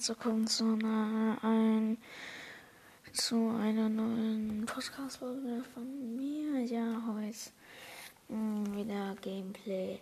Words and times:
herzlich 0.00 0.16
willkommen 0.16 0.46
zu 0.46 0.64
einer, 0.64 1.36
ein, 1.42 1.98
zu 3.12 3.50
einer 3.50 3.90
neuen 3.90 4.64
Podcast-Folge 4.64 5.62
von 5.74 6.16
mir. 6.16 6.62
Ja, 6.64 7.02
heute 7.06 7.36
mh, 8.28 8.66
hm, 8.66 8.76
wieder 8.76 9.14
Gameplay 9.20 10.00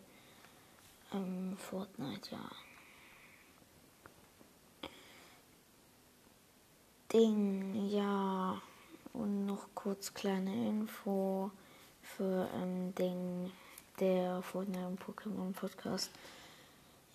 ähm, 1.12 1.56
Fortnite, 1.56 2.30
ja. 2.30 2.48
Ding, 7.12 7.88
ja. 7.88 8.62
Und 9.14 9.46
noch 9.46 9.66
kurz 9.74 10.14
kleine 10.14 10.68
Info 10.68 11.50
für 12.04 12.48
ähm, 12.54 12.94
Ding, 12.94 13.50
der 13.98 14.42
Fortnite 14.42 14.86
und 14.86 15.00
Pokémon 15.00 15.52
Podcast. 15.52 16.12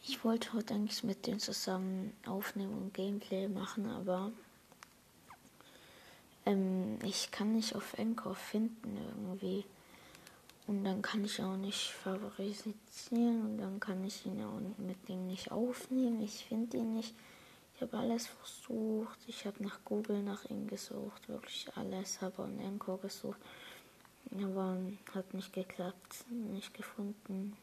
Ich 0.06 0.26
wollte 0.26 0.52
heute 0.52 0.74
eigentlich 0.74 1.02
mit 1.06 1.26
denen 1.26 1.40
zusammen 1.40 2.12
aufnehmen 2.26 2.74
und 2.74 2.94
Gameplay 2.94 3.48
machen, 3.48 3.88
aber 3.88 4.34
ähm, 6.46 7.00
ich 7.06 7.32
kann 7.32 7.54
nicht 7.54 7.74
auf 7.74 7.98
Encore 7.98 8.36
finden 8.36 8.98
irgendwie. 8.98 9.64
Und 10.68 10.84
dann 10.84 11.02
kann 11.02 11.24
ich 11.24 11.42
auch 11.42 11.56
nicht 11.56 11.92
favorisieren 11.92 13.46
und 13.46 13.58
dann 13.58 13.80
kann 13.80 14.04
ich 14.04 14.26
ihn 14.26 14.44
auch 14.44 14.60
mit 14.78 15.08
dem 15.08 15.28
nicht 15.28 15.52
aufnehmen. 15.52 16.22
Ich 16.22 16.46
finde 16.46 16.78
ihn 16.78 16.96
nicht. 16.96 17.14
Ich 17.76 17.82
habe 17.82 17.98
alles 17.98 18.28
versucht. 18.28 19.20
Ich 19.28 19.46
habe 19.46 19.64
nach 19.64 19.80
Google 19.86 20.22
nach 20.22 20.44
ihm 20.46 20.68
gesucht. 20.68 21.30
Wirklich 21.30 21.68
alles. 21.76 22.22
Habe 22.22 22.44
an 22.44 22.60
Encore 22.60 22.98
gesucht. 22.98 23.40
Aber 24.34 24.78
hat 25.14 25.34
nicht 25.34 25.54
geklappt. 25.54 26.26
Nicht 26.30 26.74
gefunden. 26.74 27.56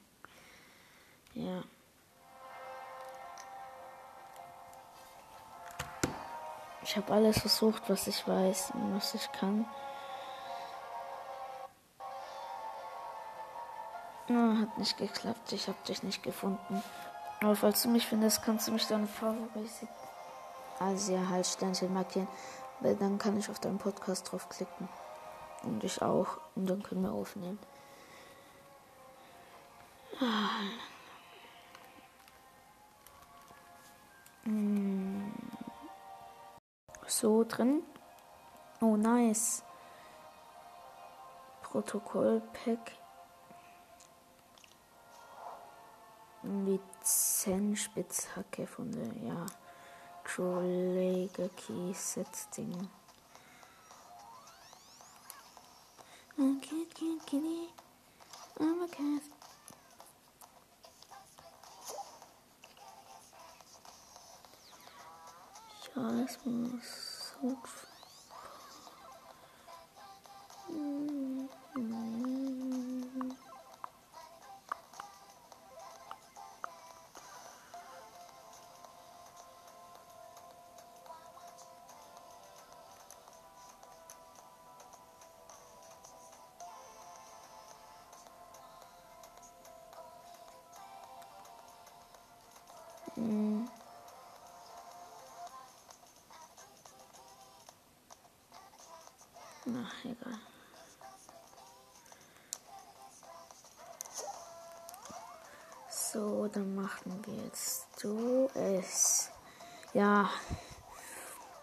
Ja. 1.35 1.65
Ich 6.83 6.97
habe 6.97 7.13
alles 7.13 7.41
versucht, 7.41 7.89
was 7.89 8.07
ich 8.07 8.27
weiß 8.27 8.73
und 8.75 8.97
was 8.97 9.15
ich 9.15 9.31
kann. 9.33 9.67
No, 14.29 14.61
hat 14.61 14.79
nicht 14.79 14.97
geklappt. 14.97 15.53
Ich 15.53 15.69
habe 15.69 15.79
dich 15.87 16.03
nicht 16.03 16.23
gefunden. 16.23 16.83
Aber 17.41 17.57
falls 17.57 17.83
du 17.83 17.89
mich 17.89 18.07
findest, 18.07 18.43
kannst 18.43 18.69
du 18.69 18.73
mich 18.73 18.87
dann 18.87 19.07
favorisieren. 19.07 19.93
Also 20.79 21.13
ja, 21.13 21.29
halt 21.29 21.47
Sternchen 21.47 21.93
markieren. 21.93 22.29
Weil 22.81 22.97
dann 22.97 23.19
kann 23.19 23.37
ich 23.39 23.51
auf 23.51 23.59
deinen 23.59 23.79
Podcast 23.79 24.31
draufklicken. 24.31 24.89
Und 25.65 25.85
ich 25.85 26.01
auch. 26.01 26.39
Und 26.55 26.71
dann 26.71 26.83
können 26.83 27.03
wir 27.03 27.13
aufnehmen. 27.13 27.59
Ah. 30.21 30.49
Hm 34.45 35.00
so 37.21 37.45
drin. 37.45 37.83
Oh, 38.81 38.97
nice. 38.97 39.63
Protokollpack. 41.63 42.93
Lizenzspitzhacke 46.43 48.67
von 48.67 48.91
der, 48.91 49.13
ja. 49.23 49.45
Trollege 50.25 51.51
Key 51.57 51.93
cat, 56.95 57.27
kitty. 57.27 57.69
I'm 58.59 58.83
a 58.83 58.89
cat. 58.89 59.23
Ja, 65.95 66.03
das 66.23 66.39
muss. 66.47 67.10
Mm. 67.43 67.57
Ach, 99.73 100.05
egal. 100.05 100.39
So, 105.89 106.49
dann 106.49 106.75
machen 106.75 107.25
wir 107.25 107.45
jetzt 107.45 107.87
du 108.03 108.49
es. 108.55 109.31
Ja. 109.93 110.29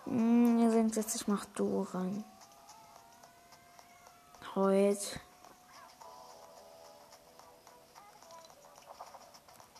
Hm, 0.05 0.59
ihr 0.59 0.71
seht 0.71 0.95
jetzt, 0.95 1.15
ich 1.15 1.27
mach 1.27 1.45
du 1.45 1.81
rein. 1.81 2.23
Heute 4.55 5.19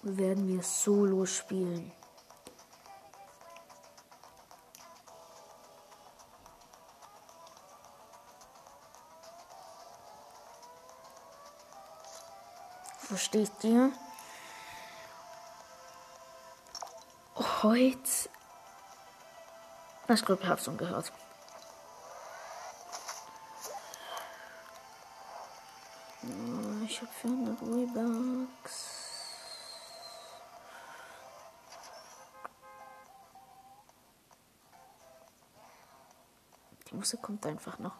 werden 0.04 0.48
wir 0.48 0.64
Solo 0.64 1.26
spielen. 1.26 1.92
Versteht 13.30 13.64
ihr? 13.66 13.92
Heute. 17.62 18.30
Ich 20.08 20.26
glaube, 20.26 20.44
ihr 20.44 20.50
habt 20.50 20.60
es 20.60 20.66
schon 20.66 20.78
gehört. 20.78 21.12
Ich 26.86 27.02
habe 27.02 27.12
400 27.22 27.62
Rebucks. 27.64 28.86
Die 36.90 36.96
Musik 36.96 37.22
kommt 37.22 37.46
einfach 37.46 37.78
noch. 37.80 37.98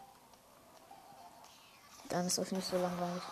Dann 2.08 2.26
ist 2.26 2.38
es 2.38 2.50
nicht 2.50 2.66
so 2.66 2.78
langweilig. 2.78 3.22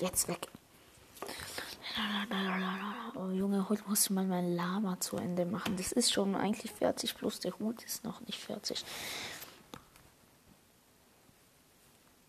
Jetzt 0.00 0.28
weg. 0.28 0.48
Oh 3.14 3.30
Junge, 3.30 3.68
heute 3.68 3.82
muss 3.86 4.08
mal 4.10 4.24
mein 4.24 4.54
Lama 4.54 4.98
zu 5.00 5.16
Ende 5.16 5.44
machen. 5.44 5.76
Das 5.76 5.92
ist 5.92 6.12
schon 6.12 6.34
eigentlich 6.34 6.72
fertig, 6.72 7.14
bloß 7.16 7.40
der 7.40 7.58
Hut 7.58 7.82
ist 7.82 8.04
noch 8.04 8.20
nicht 8.22 8.38
fertig. 8.38 8.84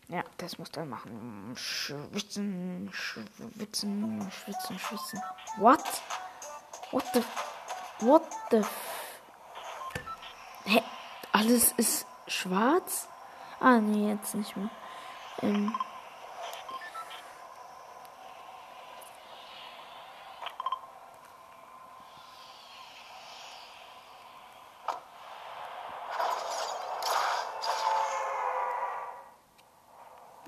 Ja, 0.08 0.24
das 0.36 0.58
muss 0.58 0.70
dann 0.70 0.90
machen. 0.90 1.54
Schwitzen, 1.56 2.90
schwitzen, 2.92 4.30
schwitzen, 4.30 4.78
schwitzen. 4.78 5.20
What? 5.56 5.82
What 6.90 7.04
the? 7.14 7.22
What 8.00 8.22
the? 8.50 8.60
Hä? 10.64 10.82
Alles 11.32 11.72
ist 11.78 12.06
schwarz? 12.26 13.08
Ah, 13.58 13.78
nee, 13.80 14.10
jetzt 14.10 14.34
nicht 14.34 14.54
mehr. 14.56 14.70
Ähm. 15.40 15.72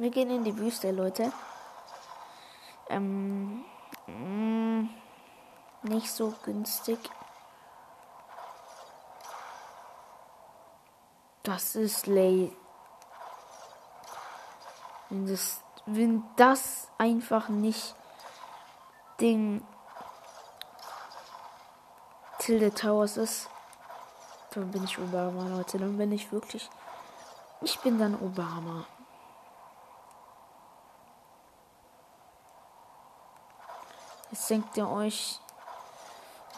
Wir 0.04 0.10
gehen 0.10 0.28
in 0.28 0.44
die 0.44 0.58
Wüste, 0.58 0.90
Leute. 0.90 1.32
Ähm, 2.90 3.64
mh, 4.06 4.12
mm, 4.12 4.90
nicht 5.84 6.12
so 6.12 6.34
günstig. 6.44 6.98
Das 11.42 11.74
ist 11.74 12.06
lay. 12.06 12.54
Wenn 15.08 15.26
das, 15.26 15.62
wenn 15.86 16.22
das 16.36 16.88
einfach 16.98 17.48
nicht 17.48 17.96
Ding 19.22 19.66
Tilde 22.40 22.74
Towers 22.74 23.16
ist, 23.16 23.48
dann 24.50 24.70
bin 24.70 24.84
ich 24.84 24.98
Obama, 24.98 25.48
Leute. 25.48 25.78
Dann 25.78 25.96
bin 25.96 26.12
ich 26.12 26.30
wirklich. 26.30 26.68
Ich 27.62 27.80
bin 27.80 27.98
dann 27.98 28.14
Obama. 28.20 28.84
Jetzt 34.34 34.50
denkt 34.50 34.76
ihr 34.76 34.88
euch, 34.88 35.38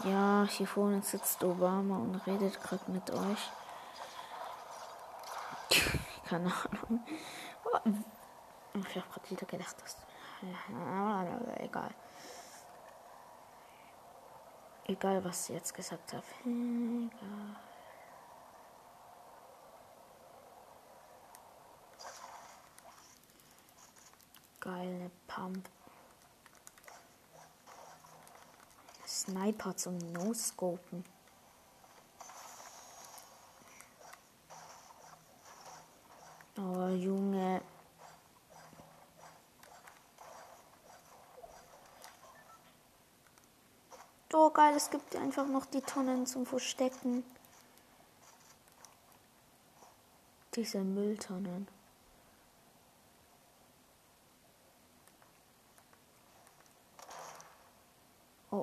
ja, 0.03 0.47
hier 0.49 0.67
vorne 0.67 1.03
sitzt 1.03 1.45
Obama 1.45 1.99
und 1.99 2.27
redet 2.27 2.59
gerade 2.63 2.91
mit 2.91 3.11
euch. 3.11 3.51
Keine 6.27 6.51
Ahnung. 6.51 7.05
Ich 8.73 8.97
habe 8.97 9.07
gerade 9.13 9.31
wieder 9.31 9.47
gedacht, 9.47 9.77
dass. 9.83 9.99
Egal. 11.59 11.95
Egal, 14.87 15.23
was 15.23 15.45
sie 15.45 15.53
jetzt 15.53 15.75
gesagt 15.75 16.15
habe. 16.15 16.25
Egal. 16.47 17.57
Geile 24.61 25.11
Pump. 25.27 25.76
Sniper 29.07 29.77
zum 29.77 29.99
No-Scopen. 30.13 31.05
Oh, 36.59 36.89
Junge. 36.89 37.61
Oh, 44.33 44.51
geil, 44.51 44.75
es 44.77 44.91
gibt 44.91 45.15
einfach 45.17 45.47
noch 45.47 45.67
die 45.67 45.81
Tonnen 45.81 46.27
zum 46.27 46.45
Verstecken. 46.45 47.25
Diese 50.55 50.79
Mülltonnen. 50.79 51.69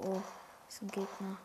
Oh 0.06 0.22
ist 0.68 0.82
ein 0.82 0.88
Gegner. 0.90 1.38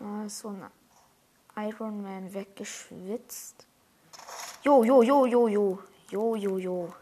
Mal 0.00 0.28
so 0.28 0.48
ein 0.48 0.64
Iron 1.56 2.02
Man 2.02 2.32
weggeschwitzt. 2.32 3.66
Jo, 4.62 4.84
jo, 4.84 5.02
jo, 5.02 5.26
jo, 5.26 5.48
jo. 5.48 5.78
Jo, 6.10 6.34
jo, 6.36 6.58
jo. 6.58 6.92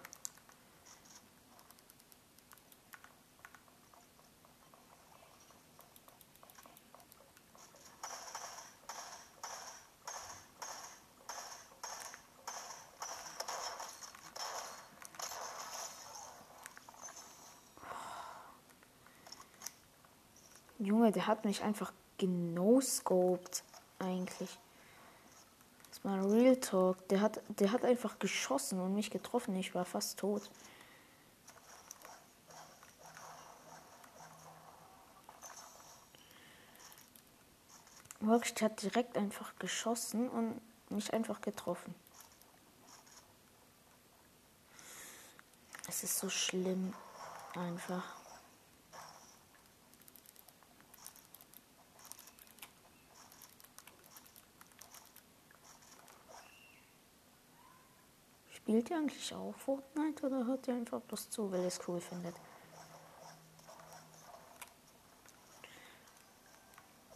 Junge, 20.79 21.11
der 21.11 21.27
hat 21.27 21.45
mich 21.45 21.63
einfach 21.63 21.93
genoscoped 22.19 23.63
eigentlich. 23.99 24.59
Das 25.91 26.05
war 26.05 26.31
Real 26.31 26.57
Talk. 26.57 27.09
Der 27.09 27.21
hat, 27.21 27.41
der 27.49 27.73
hat 27.73 27.85
einfach 27.85 28.19
geschossen 28.19 28.81
und 28.81 28.95
mich 28.95 29.11
getroffen. 29.11 29.57
Ich 29.57 29.75
war 29.75 29.85
fast 29.85 30.19
tot. 30.19 30.51
Wirklich, 38.21 38.63
hat 38.63 38.83
direkt 38.83 39.17
einfach 39.17 39.55
geschossen 39.59 40.29
und 40.29 40.61
mich 40.91 41.13
einfach 41.15 41.41
getroffen. 41.41 41.95
Es 45.89 46.03
ist 46.03 46.19
so 46.19 46.29
schlimm. 46.29 46.93
Einfach. 47.55 48.26
Spielt 58.67 58.91
ihr 58.91 58.97
eigentlich 58.97 59.33
auch 59.33 59.55
Fortnite 59.55 60.27
oder 60.27 60.45
hört 60.45 60.67
ihr 60.67 60.75
einfach 60.75 61.01
bloß 61.01 61.31
zu, 61.31 61.53
weil 61.53 61.61
ihr 61.61 61.69
es 61.69 61.79
cool 61.87 62.01
findet? 62.01 62.35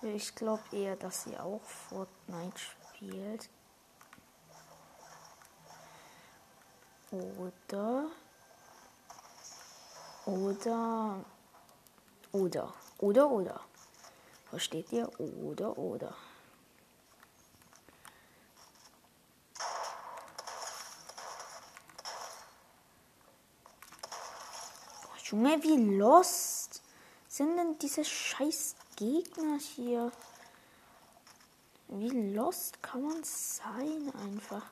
Ich 0.00 0.32
glaube 0.36 0.62
eher, 0.70 0.94
dass 0.94 1.24
sie 1.24 1.36
auch 1.36 1.60
Fortnite 1.64 2.56
spielt. 2.56 3.50
Oder. 7.10 8.06
Oder. 10.26 11.24
Oder. 12.30 12.74
Oder, 12.98 13.28
oder. 13.28 13.60
Versteht 14.50 14.92
ihr? 14.92 15.10
Oder, 15.18 15.76
oder. 15.76 16.14
Junge, 25.30 25.62
wie 25.62 25.96
lost 25.96 26.82
sind 27.28 27.56
denn 27.56 27.78
diese 27.78 28.04
scheiß 28.04 28.74
Gegner 28.96 29.58
hier? 29.58 30.10
Wie 31.86 32.32
lost 32.34 32.82
kann 32.82 33.02
man 33.02 33.22
sein 33.22 34.12
einfach? 34.16 34.66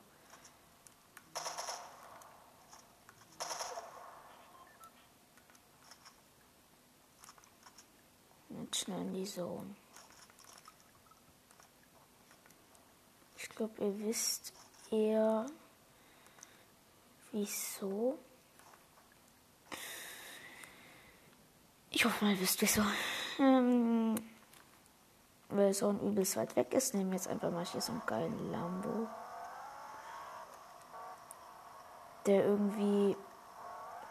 Jetzt 8.49 8.79
schnell 8.79 9.01
in 9.01 9.13
die 9.13 9.23
Zone. 9.23 9.75
Ich 13.37 13.47
glaube, 13.47 13.81
ihr 13.81 13.99
wisst 13.99 14.51
eher, 14.91 15.45
wieso. 17.31 18.19
Ich 21.91 22.05
hoffe 22.05 22.23
mal, 22.23 22.39
wisst 22.39 22.61
wieso. 22.61 22.83
Ähm, 23.39 24.15
weil 25.49 25.73
so 25.73 25.89
ein 25.89 25.99
übelst 25.99 26.37
weit 26.37 26.55
weg 26.55 26.73
ist, 26.73 26.93
nehmen 26.93 27.09
wir 27.11 27.17
jetzt 27.17 27.27
einfach 27.27 27.49
mal 27.51 27.65
hier 27.65 27.81
so 27.81 27.91
einen 27.91 28.03
geilen 28.05 28.51
Lambo. 28.51 29.07
Der 32.25 32.45
irgendwie 32.45 33.17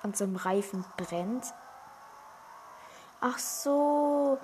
an 0.02 0.12
seinem 0.12 0.36
Reifen 0.36 0.84
brennt. 0.96 1.54
Ach 3.20 3.38
so. 3.38 4.38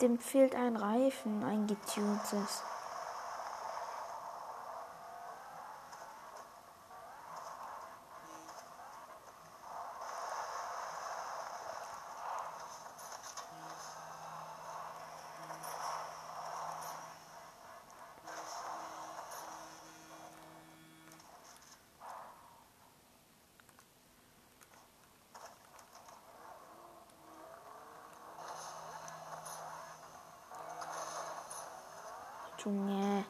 Dem 0.00 0.18
fehlt 0.18 0.56
ein 0.56 0.76
Reifen, 0.76 1.44
ein 1.44 1.68
getuntes. 1.68 2.64
Junge. 32.64 33.24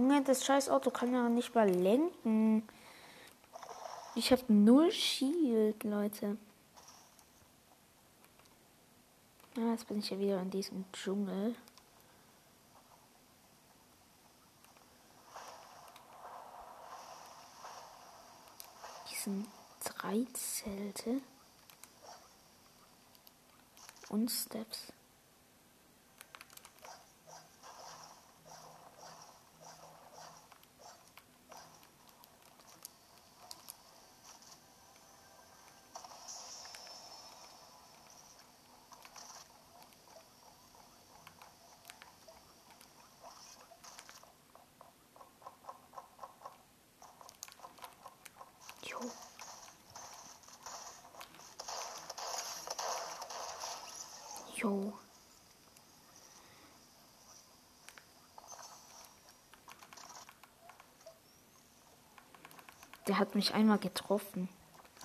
Junge, 0.00 0.22
das 0.22 0.46
scheiß 0.46 0.70
Auto 0.70 0.90
kann 0.90 1.12
ja 1.12 1.28
nicht 1.28 1.54
mal 1.54 1.68
lenken. 1.68 2.66
Ich 4.14 4.32
habe 4.32 4.50
null 4.50 4.90
Shield, 4.90 5.84
Leute. 5.84 6.38
Ja, 9.58 9.72
jetzt 9.72 9.86
bin 9.88 9.98
ich 9.98 10.08
ja 10.08 10.18
wieder 10.18 10.40
in 10.40 10.50
diesem 10.50 10.90
Dschungel. 10.90 11.54
Diesen 19.10 19.46
drei 19.84 20.26
Zelte 20.32 21.20
und 24.08 24.30
Steps. 24.30 24.94
Jo. 48.82 48.98
Jo. 54.60 54.92
Der 63.06 63.18
hat 63.18 63.34
mich 63.34 63.54
einmal 63.54 63.78
getroffen. 63.78 64.48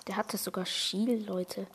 Der 0.06 0.16
hatte 0.16 0.36
sogar 0.36 0.66
Shield, 0.66 1.26
Leute. 1.26 1.66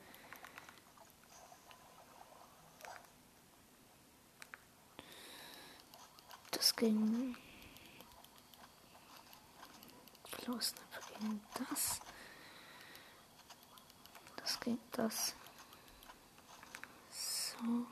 Das 6.51 6.75
ging. 6.75 7.35
Los, 10.45 10.73
ging 11.19 11.41
das. 11.69 11.99
Das 14.37 14.59
ging 14.59 14.79
das. 14.91 15.35
So. 17.09 17.85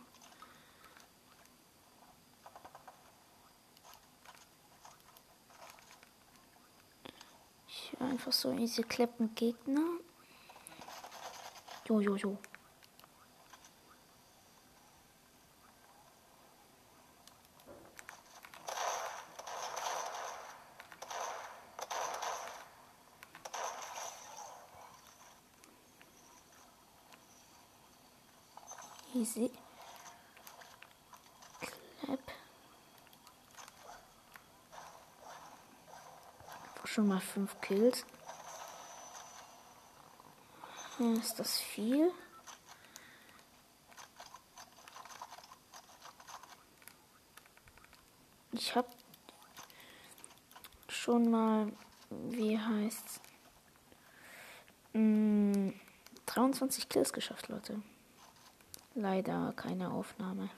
Ich 7.67 7.99
will 7.99 8.07
einfach 8.07 8.28
so 8.39 8.53
diese 8.53 8.83
kleppen 8.83 9.35
Gegner. 9.35 9.99
Jo, 11.89 11.99
jo, 11.99 12.15
jo. 12.15 12.37
Easy. 29.13 29.51
Schon 36.85 37.07
mal 37.07 37.19
fünf 37.19 37.59
Kills. 37.61 38.05
Ist 40.99 41.39
das 41.39 41.59
viel? 41.59 42.11
Ich 48.51 48.75
habe 48.75 48.89
schon 50.89 51.31
mal, 51.31 51.71
wie 52.09 52.59
heißt 52.59 53.21
23 54.93 56.89
Kills 56.89 57.13
geschafft, 57.13 57.47
Leute. 57.47 57.81
Leider 58.95 59.53
keine 59.55 59.91
Aufnahme. 59.91 60.49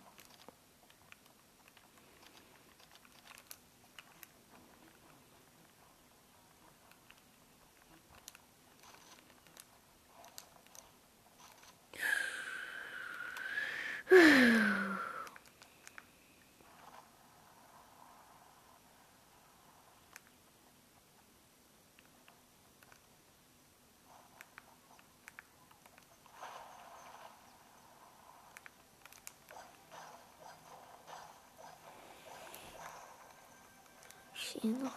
Hier 34.62 34.72
noch 34.72 34.96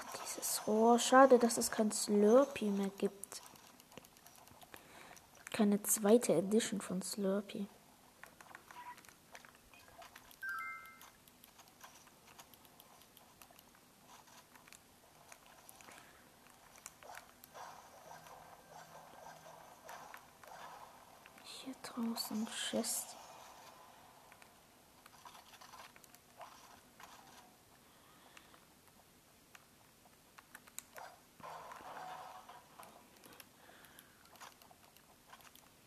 Rohr. 0.67 0.99
Schade, 0.99 1.39
dass 1.39 1.59
es 1.59 1.71
kein 1.71 1.93
Slurpee 1.93 2.71
mehr 2.71 2.91
gibt. 2.99 3.43
Keine 5.53 5.83
zweite 5.83 6.35
Edition 6.35 6.81
von 6.81 7.03
Slurpee. 7.03 7.67
Hier 21.45 21.75
draußen 21.83 22.47
Chest. 22.71 23.17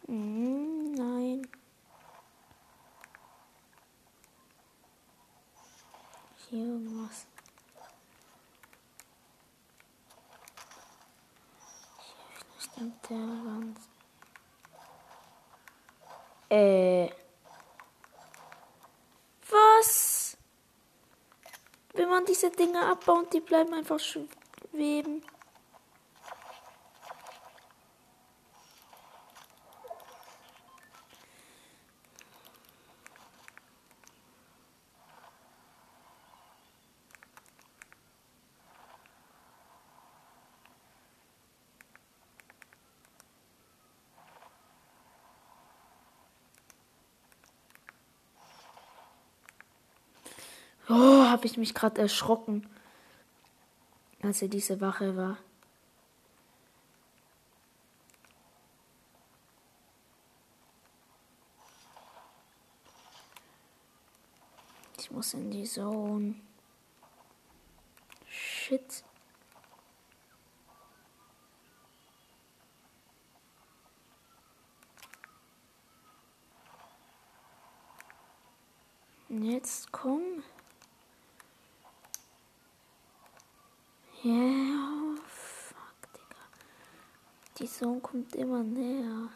Hm, 0.08 0.94
nein. 0.94 1.48
Hier 6.50 6.60
irgendwas. 6.64 7.26
Hier 12.00 12.56
vielleicht 12.56 12.78
an 12.78 12.94
der 13.10 13.18
Wand. 13.18 13.80
Äh. 16.50 17.10
Was? 19.50 20.38
Wenn 21.94 22.08
man 22.10 22.24
diese 22.24 22.47
Dinge 22.58 22.86
abbaut, 22.86 23.34
die 23.34 23.40
bleiben 23.40 23.74
einfach 23.74 24.00
schweben. 24.00 25.24
Oh, 50.90 51.27
habe 51.38 51.46
ich 51.46 51.56
mich 51.56 51.76
gerade 51.76 52.02
erschrocken, 52.02 52.68
als 54.24 54.42
er 54.42 54.48
diese 54.48 54.82
Wache 54.82 55.16
war. 55.16 55.38
Ich 64.98 65.12
muss 65.12 65.36
in 65.36 65.52
die 65.52 65.66
Zone. 65.66 66.34
Shit. 68.28 69.04
Jetzt 79.30 79.92
komm. 79.92 80.42
Yeah, 84.28 85.16
fuck, 85.26 86.12
Digga. 86.12 86.44
Die 87.58 87.66
Zone 87.66 88.02
kommt 88.02 88.36
immer 88.36 88.62
näher. 88.62 89.30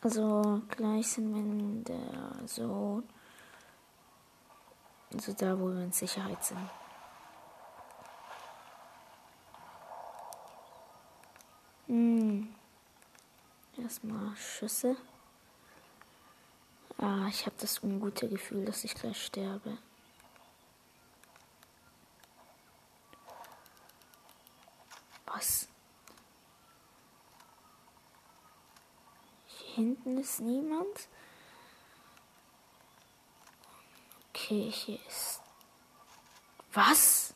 Also 0.00 0.62
gleich 0.68 1.08
sind 1.08 1.34
wir 1.34 1.40
in 1.40 1.82
der 1.82 2.46
Zone. 2.46 3.02
Also 5.14 5.32
da, 5.32 5.58
wo 5.58 5.68
wir 5.68 5.82
in 5.82 5.92
Sicherheit 5.92 6.44
sind. 6.44 6.70
Hm. 11.86 12.54
Erstmal 13.78 14.36
Schüsse. 14.36 14.96
Ah, 16.98 17.26
ich 17.28 17.46
habe 17.46 17.56
das 17.58 17.82
ungute 17.82 18.28
Gefühl, 18.28 18.64
dass 18.64 18.84
ich 18.84 18.94
gleich 18.94 19.24
sterbe. 19.24 19.78
Was? 25.26 25.68
hinten 29.74 30.18
ist 30.18 30.40
niemand. 30.40 31.08
Hier 34.36 34.98
ist. 35.08 35.40
Was? 36.72 37.34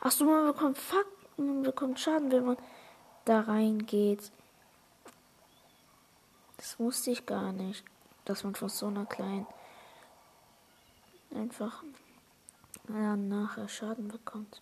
Ach 0.00 0.10
so, 0.10 0.24
man 0.24 0.52
bekommt 0.52 0.78
Fuck, 0.78 1.06
man 1.36 1.62
bekommt 1.62 2.00
Schaden, 2.00 2.30
wenn 2.32 2.44
man 2.44 2.56
da 3.24 3.40
reingeht. 3.40 4.32
Das 6.56 6.78
wusste 6.78 7.12
ich 7.12 7.24
gar 7.24 7.52
nicht, 7.52 7.84
dass 8.24 8.44
man 8.44 8.54
von 8.54 8.68
so 8.68 8.88
einer 8.88 9.06
kleinen 9.06 9.46
einfach 11.34 11.82
nachher 12.88 13.68
Schaden 13.68 14.08
bekommt. 14.08 14.60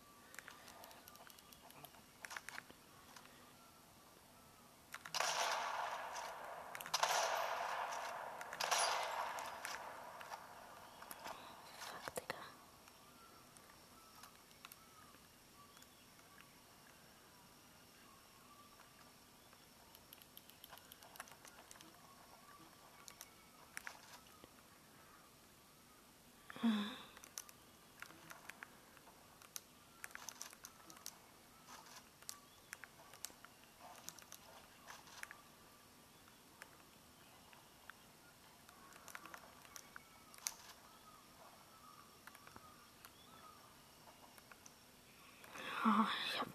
Oh, 45.83 46.05
ich 46.27 46.41
habe 46.41 46.51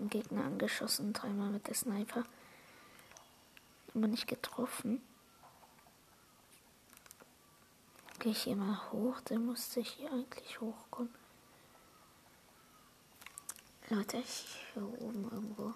angeschossen, 0.65 1.13
dreimal 1.13 1.51
mit 1.51 1.67
der 1.67 1.75
Sniper. 1.75 2.25
Aber 3.93 4.08
nicht 4.08 4.28
getroffen. 4.28 5.01
Gehe 8.19 8.32
ich 8.32 8.43
hier 8.43 8.56
mal 8.56 8.91
hoch, 8.91 9.21
dann 9.25 9.45
musste 9.45 9.82
ich 9.82 9.89
hier 9.89 10.12
eigentlich 10.12 10.60
hochkommen. 10.60 11.13
Leute, 13.89 14.17
hier 14.17 15.01
oben 15.01 15.30
irgendwo. 15.32 15.73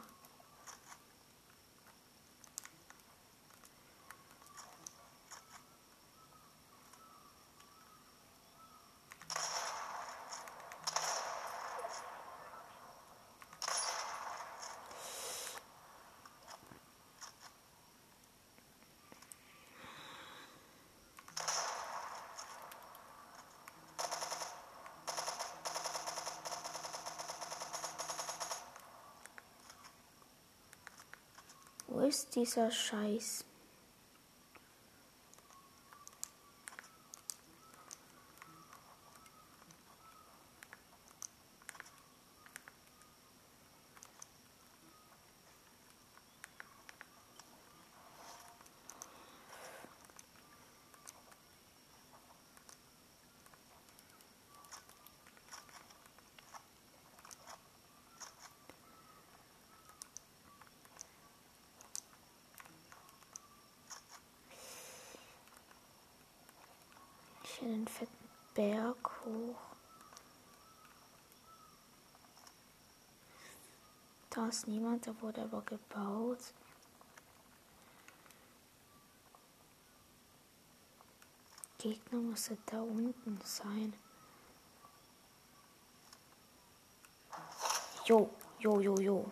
Wo 31.92 32.02
dieser 32.28 32.72
Scheiß? 32.72 33.46
hier 67.60 67.70
den 67.70 67.88
fetten 67.88 68.12
Berg 68.70 69.10
hoch. 69.26 69.56
Da 74.30 74.48
ist 74.48 74.68
niemand, 74.68 75.08
da 75.08 75.22
wurde 75.22 75.42
aber 75.42 75.64
gebaut. 75.64 76.54
Gegner 81.80 82.20
muss 82.20 82.52
da 82.68 82.82
unten 82.82 83.40
sein. 83.44 83.94
Jo, 88.06 88.30
jo, 88.60 88.80
jo, 88.82 88.96
jo. 89.00 89.32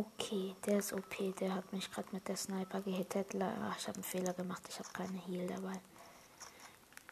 Okay, 0.00 0.54
der 0.64 0.78
ist 0.78 0.92
OP. 0.92 1.34
Der 1.40 1.56
hat 1.56 1.72
mich 1.72 1.90
gerade 1.90 2.06
mit 2.12 2.28
der 2.28 2.36
Sniper 2.36 2.80
gehittet. 2.82 3.34
Ach, 3.34 3.76
ich 3.76 3.88
habe 3.88 3.96
einen 3.96 4.04
Fehler 4.04 4.32
gemacht. 4.32 4.62
Ich 4.68 4.78
habe 4.78 4.88
keine 4.92 5.18
Heal 5.26 5.48
dabei. 5.48 5.80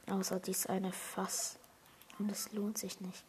Außer 0.08 0.38
dies 0.38 0.66
eine 0.66 0.92
Fass. 0.92 1.58
Und 2.20 2.30
es 2.30 2.52
lohnt 2.52 2.78
sich 2.78 3.00
nicht. 3.00 3.24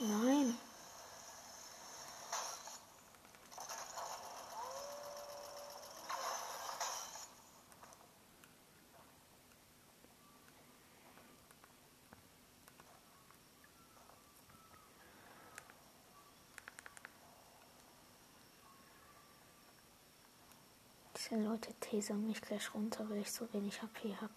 Nein. 0.00 0.54
Diese 21.16 21.23
Leute 21.42 21.72
tasern 21.80 22.26
mich 22.26 22.40
gleich 22.40 22.74
runter, 22.74 23.08
weil 23.08 23.18
ich 23.18 23.32
so 23.32 23.52
wenig 23.52 23.82
HP 23.82 24.14
habe. 24.16 24.32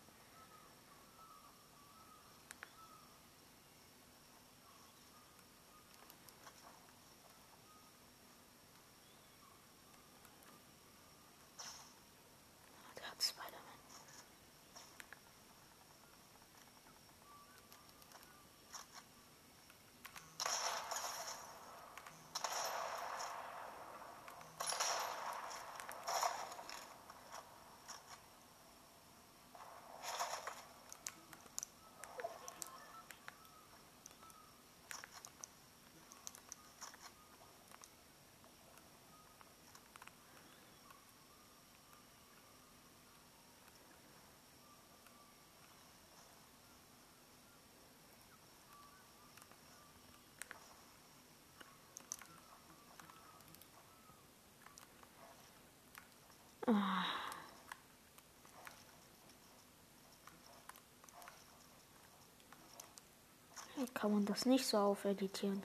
Kann 63.93 64.11
man 64.11 64.25
das 64.25 64.45
nicht 64.45 64.65
so 64.65 64.77
aufeditieren? 64.77 65.61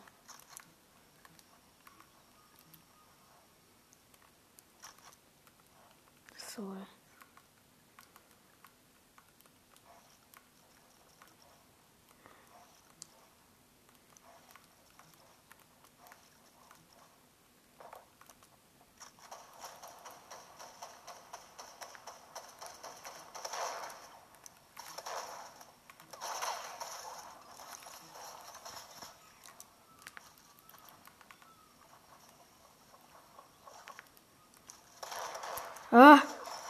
Ah, 35.95 36.23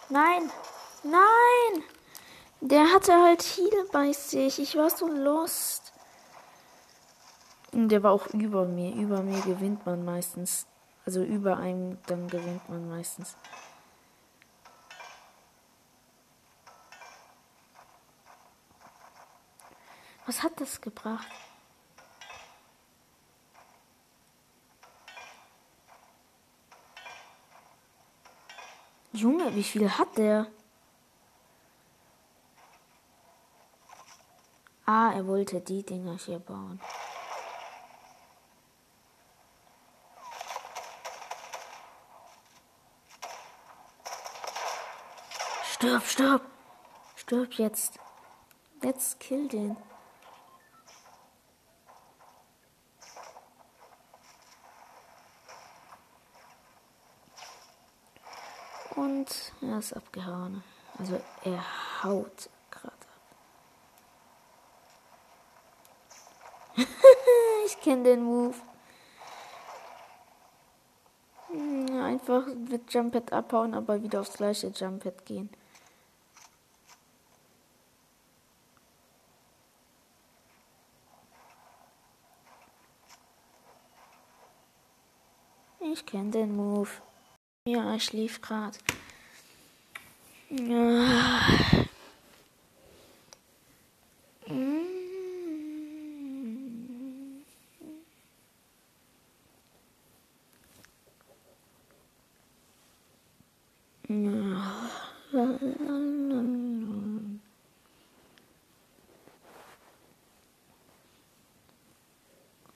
nein, 0.08 0.50
nein. 1.04 1.84
Der 2.60 2.92
hatte 2.92 3.12
halt 3.12 3.40
Heal 3.40 3.86
bei 3.92 4.12
sich. 4.12 4.58
Ich 4.58 4.76
war 4.76 4.90
so 4.90 5.06
lost. 5.06 5.92
Und 7.70 7.88
der 7.88 8.02
war 8.02 8.10
auch 8.10 8.26
über 8.34 8.64
mir. 8.64 8.92
Über 8.96 9.22
mir 9.22 9.40
gewinnt 9.42 9.86
man 9.86 10.04
meistens. 10.04 10.66
Also 11.06 11.22
über 11.22 11.56
einem, 11.56 11.98
dann 12.06 12.26
gewinnt 12.26 12.68
man 12.68 12.88
meistens. 12.88 13.36
Was 20.26 20.42
hat 20.42 20.60
das 20.60 20.80
gebracht? 20.80 21.28
Junge, 29.12 29.54
wie 29.54 29.62
viel 29.62 29.90
hat 29.90 30.16
der? 30.16 30.46
Ah, 34.86 35.12
er 35.14 35.26
wollte 35.26 35.60
die 35.60 35.82
Dinger 35.82 36.16
hier 36.16 36.38
bauen. 36.38 36.80
Stirb, 45.64 46.04
stirb. 46.04 46.42
Stirb 47.16 47.52
jetzt. 47.54 47.98
Jetzt 48.82 49.20
kill 49.20 49.48
den. 49.48 49.76
Und 58.96 59.51
er 59.62 59.78
ist 59.78 59.92
abgehauen. 59.92 60.62
Also 60.98 61.20
er 61.44 61.62
haut 62.02 62.50
gerade 62.70 62.92
ab. 66.76 66.86
ich 67.66 67.80
kenne 67.80 68.02
den 68.02 68.22
Move. 68.24 68.54
Hm, 71.48 72.02
einfach 72.02 72.46
mit 72.46 72.92
Jumphead 72.92 73.32
abhauen, 73.32 73.74
aber 73.74 74.02
wieder 74.02 74.20
aufs 74.20 74.34
gleiche 74.34 74.68
Jumphead 74.68 75.24
gehen. 75.24 75.50
Ich 85.80 86.06
kenne 86.06 86.30
den 86.30 86.56
Move. 86.56 86.88
Ja, 87.68 87.94
ich 87.94 88.04
schlief 88.04 88.40
gerade. 88.40 88.78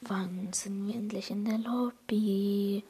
Wann 0.08 0.52
sind 0.52 0.86
wir 0.86 0.94
endlich 0.94 1.30
in 1.30 1.44
der 1.44 1.58
Lobby? 1.58 2.82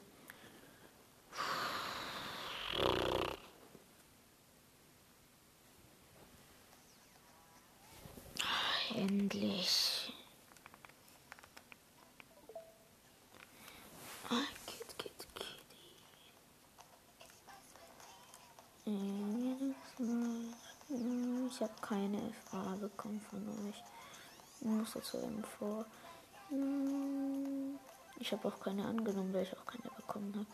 Endlich. 8.94 10.12
Ah, 14.30 14.42
Kid, 14.66 14.98
Kid, 14.98 15.26
Kitty. 15.34 15.76
Ich 21.50 21.60
habe 21.60 21.72
keine 21.88 22.32
FA 22.44 22.76
bekommen 22.80 23.20
von 23.20 23.46
euch. 23.68 23.82
Muss 24.60 24.92
dazu 24.94 25.18
Info. 25.18 25.84
Ich 28.18 28.32
habe 28.32 28.48
auch 28.48 28.58
keine 28.60 28.84
angenommen, 28.84 29.32
weil 29.32 29.42
ich 29.42 29.56
auch 29.56 29.64
keine 29.64 29.90
bekommen 29.96 30.34
habe. 30.34 30.46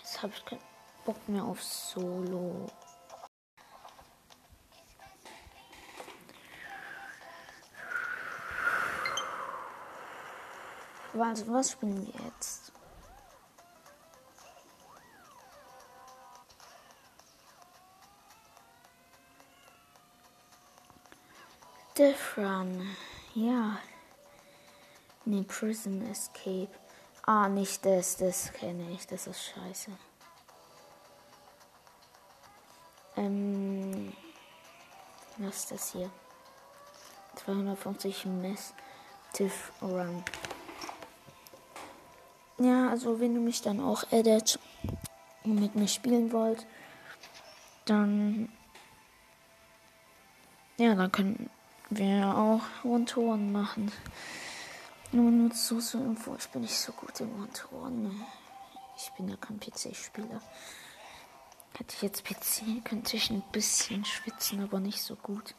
Jetzt 0.00 0.22
habe 0.22 0.32
ich 0.34 0.44
keinen 0.44 0.60
Bock 1.04 1.28
mehr 1.28 1.44
auf 1.44 1.62
Solo. 1.62 2.70
Also, 11.18 11.46
was 11.52 11.72
spielen 11.72 12.06
wir 12.06 12.24
jetzt? 12.24 12.72
Death 21.96 22.36
Run. 22.36 22.96
Ja. 23.34 23.78
Nee, 25.24 25.44
Prison 25.44 26.02
Escape. 26.10 26.68
Ah, 27.22 27.48
nicht 27.48 27.84
das. 27.86 28.16
Das 28.16 28.52
kenne 28.52 28.90
ich. 28.90 29.06
Das 29.06 29.28
ist 29.28 29.44
scheiße. 29.44 29.92
Ähm. 33.16 34.12
Was 35.38 35.56
ist 35.56 35.70
das 35.70 35.92
hier? 35.92 36.10
250 37.36 38.26
Massive 38.26 39.52
Run. 39.80 40.24
Ja, 42.58 42.88
also 42.90 43.20
wenn 43.20 43.34
du 43.34 43.40
mich 43.40 43.62
dann 43.62 43.80
auch 43.80 44.04
edit 44.12 44.58
und 45.42 45.60
mit 45.60 45.74
mir 45.74 45.88
spielen 45.88 46.32
wollt, 46.32 46.66
dann 47.84 48.48
ja, 50.76 50.94
dann 50.94 51.12
können 51.12 51.50
wir 51.90 52.36
auch 52.36 52.62
One-to-One 52.84 53.52
machen. 53.52 53.92
Nur, 55.12 55.30
nur 55.30 55.52
so 55.52 55.78
zur 55.78 56.00
Info, 56.00 56.34
ich 56.36 56.48
bin 56.48 56.62
nicht 56.62 56.76
so 56.76 56.90
gut 56.92 57.20
im 57.20 57.32
One-to-One. 57.40 58.10
Ich 58.96 59.10
bin 59.12 59.28
ja 59.28 59.36
kein 59.36 59.60
PC-Spieler. 59.60 60.40
Hätte 61.76 61.94
ich 61.94 62.02
jetzt 62.02 62.24
PC, 62.24 62.84
könnte 62.84 63.16
ich 63.16 63.30
ein 63.30 63.42
bisschen 63.52 64.04
schwitzen, 64.04 64.62
aber 64.62 64.80
nicht 64.80 65.02
so 65.02 65.14
gut. 65.14 65.54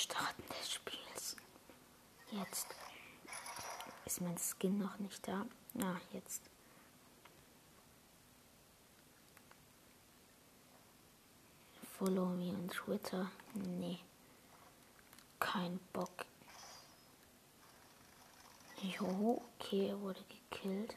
Starten 0.00 0.42
des 0.48 0.72
Spiels. 0.72 1.36
Jetzt 2.30 2.68
ist 4.06 4.22
mein 4.22 4.38
Skin 4.38 4.78
noch 4.78 4.98
nicht 4.98 5.28
da. 5.28 5.44
Na, 5.74 5.92
ah, 5.92 6.00
jetzt. 6.12 6.42
Follow 11.98 12.30
me 12.30 12.48
on 12.50 12.66
Twitter. 12.70 13.30
Nee. 13.52 13.98
Kein 15.38 15.78
Bock. 15.92 16.24
Jo, 18.80 19.42
okay, 19.58 19.88
er 19.88 20.00
wurde 20.00 20.24
gekillt. 20.24 20.96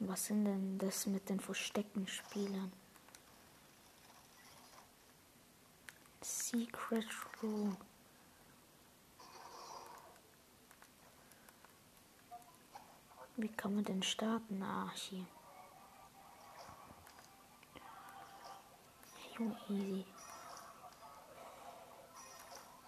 Was 0.00 0.26
sind 0.26 0.44
denn 0.44 0.78
das 0.78 1.06
mit 1.06 1.28
den 1.28 1.40
versteckten 1.40 2.06
Spielern? 2.06 2.72
Secret 6.22 7.06
Room. 7.42 7.76
Wie 13.36 13.48
kann 13.48 13.74
man 13.74 13.84
denn 13.84 14.02
starten? 14.02 14.62
Ah, 14.62 14.90
hier. 14.94 15.26
Junge, 19.36 19.56
easy. 19.68 20.04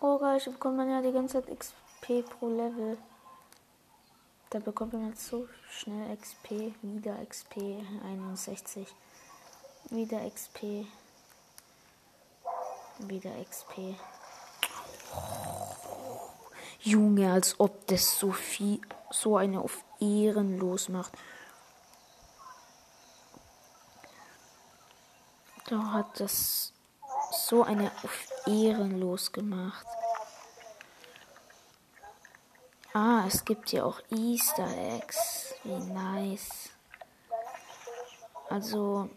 Oh 0.00 0.18
geil, 0.18 0.38
ich 0.38 0.44
bekomme 0.44 0.90
ja 0.90 1.02
die 1.02 1.12
ganze 1.12 1.42
Zeit 1.42 1.58
XP 1.58 2.22
pro 2.28 2.48
Level. 2.48 2.98
Da 4.50 4.58
bekommt 4.58 4.94
man 4.94 5.14
so 5.14 5.48
schnell 5.70 6.16
XP. 6.16 6.74
Wieder 6.82 7.24
XP 7.24 7.56
61. 8.04 8.88
Wieder 9.90 10.28
XP. 10.28 10.86
Wieder 12.98 13.30
XP. 13.44 13.94
Junge, 16.80 17.32
als 17.32 17.60
ob 17.60 17.86
das 17.86 18.18
so 18.18 18.32
viel, 18.32 18.80
so 19.10 19.36
eine 19.36 19.60
auf 19.60 19.84
ehrenlos 20.00 20.88
macht. 20.88 21.12
Da 25.66 25.92
hat 25.92 26.18
das 26.18 26.72
so 27.46 27.62
eine 27.62 27.92
auf 28.02 28.26
ehrenlos 28.46 29.30
gemacht. 29.30 29.86
Ah, 32.92 33.22
es 33.24 33.44
gibt 33.44 33.68
hier 33.68 33.86
auch 33.86 34.00
Easter 34.10 34.66
Eggs. 34.66 35.54
Wie 35.62 35.78
nice. 35.78 36.70
Also, 38.48 39.08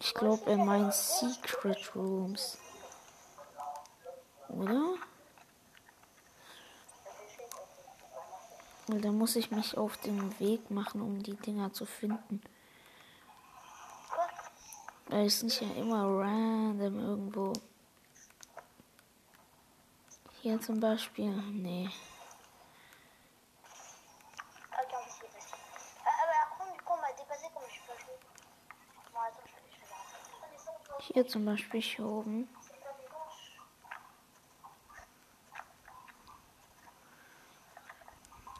ich 0.00 0.14
glaube, 0.14 0.50
er 0.50 0.56
meint 0.56 0.94
Secret 0.94 1.94
Rooms. 1.94 2.56
Oder? 4.48 4.94
Weil 8.86 9.00
da 9.02 9.12
muss 9.12 9.36
ich 9.36 9.50
mich 9.50 9.76
auf 9.76 9.98
den 9.98 10.38
Weg 10.40 10.70
machen, 10.70 11.02
um 11.02 11.22
die 11.22 11.36
Dinger 11.36 11.74
zu 11.74 11.84
finden. 11.84 12.40
Weil 15.08 15.26
es 15.26 15.42
nicht 15.42 15.60
ja 15.60 15.70
immer 15.74 16.04
random 16.04 16.98
irgendwo. 17.00 17.52
Hier 20.40 20.58
zum 20.58 20.80
Beispiel. 20.80 21.32
Nee. 21.52 21.90
Hier 31.14 31.28
zum 31.28 31.44
Beispiel 31.44 31.80
hier 31.80 32.04
oben. 32.04 32.48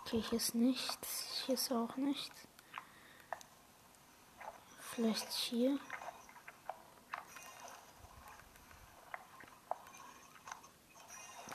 Okay, 0.01 0.23
hier 0.23 0.37
ist 0.37 0.55
nichts. 0.55 1.43
Hier 1.45 1.57
ist 1.57 1.73
auch 1.73 1.97
nichts. 1.97 2.47
Vielleicht 4.79 5.33
hier. 5.33 5.81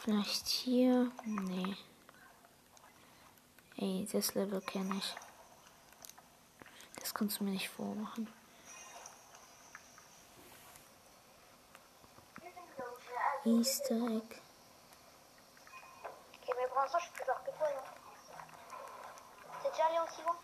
Vielleicht 0.02 0.48
hier. 0.48 1.14
Nee. 1.24 1.78
Ey, 3.78 4.06
das 4.12 4.34
Level 4.34 4.60
kenne 4.60 4.98
ich. 4.98 5.16
Das 7.00 7.14
kannst 7.14 7.40
du 7.40 7.46
mir 7.46 7.52
nicht 7.52 7.70
vormachen. 7.70 8.28
Easter 13.45 13.95
Egg. 13.95 14.41
Ok, 16.34 16.56
mais 16.58 16.67
pour 16.67 16.82
l'instant, 16.82 16.99
je 16.99 17.04
suis 17.06 17.13
plus 17.13 17.25
fort 17.25 17.43
que 17.43 17.52
toi, 17.58 17.67
non 17.71 17.82
T'es 19.63 19.69
déjà 19.69 19.86
allé 19.86 19.99
aussi 20.06 20.21
loin 20.23 20.36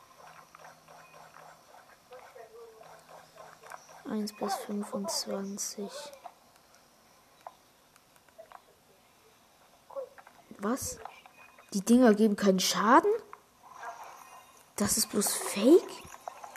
1 4.07 4.21
bis 4.21 5.25
25. 5.25 5.91
Was? 10.61 10.99
Die 11.73 11.81
Dinger 11.81 12.13
geben 12.13 12.35
keinen 12.35 12.59
Schaden? 12.59 13.11
Das 14.77 14.97
ist 14.97 15.09
bloß 15.09 15.33
Fake? 15.33 16.03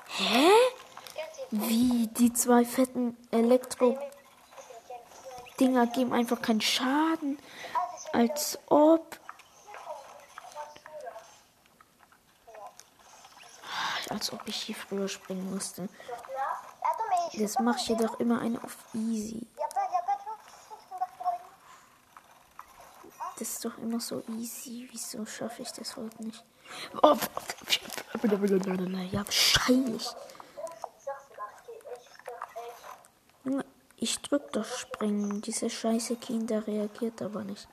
Hä? 0.06 0.50
Wie 1.50 2.08
die 2.08 2.32
zwei 2.32 2.64
fetten 2.64 3.16
Elektro-Dinger 5.58 5.86
geben 5.88 6.12
einfach 6.12 6.40
keinen 6.40 6.60
Schaden? 6.60 7.38
Als 8.12 8.58
ob. 8.66 9.18
Als 14.08 14.32
ob 14.32 14.40
ich 14.46 14.56
hier 14.56 14.74
früher 14.74 15.08
springen 15.08 15.52
musste. 15.52 15.88
Jetzt 17.32 17.60
mache 17.60 17.78
ich 17.78 17.88
jedoch 17.88 18.18
immer 18.20 18.40
eine 18.40 18.62
auf 18.64 18.76
easy. 18.94 19.46
Das 23.38 23.48
ist 23.48 23.64
doch 23.64 23.76
immer 23.78 24.00
so 24.00 24.22
easy. 24.28 24.88
Wieso 24.90 25.26
schaffe 25.26 25.62
ich 25.62 25.70
das 25.72 25.96
heute 25.96 26.22
nicht? 26.22 26.42
Oh, 27.02 27.16
ja, 29.12 29.24
wahrscheinlich. 29.24 30.08
Junge, 33.44 33.64
ich 33.98 34.20
drück 34.22 34.52
doch 34.52 34.64
springen. 34.64 35.40
Diese 35.42 35.68
scheiße 35.68 36.16
Kinder 36.16 36.66
reagiert 36.66 37.20
aber 37.22 37.44
nicht. 37.44 37.68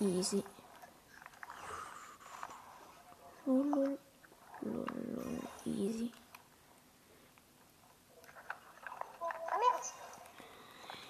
Easy. 0.00 0.44
Lol, 3.46 3.98
lol, 4.62 5.40
easy. 5.64 6.12